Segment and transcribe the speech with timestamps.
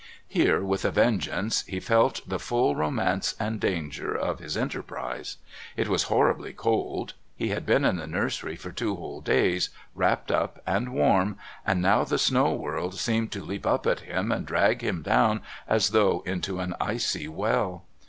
[0.27, 5.37] Here, with a vengeance, he felt the full romance and danger of his enterprise.
[5.77, 10.31] It was horribly cold; he had been in the nursery for two whole days, wrapped
[10.31, 14.47] up and warm, and now the snowy world seemed to leap up at him and
[14.47, 17.83] drag him down as though into an icy well.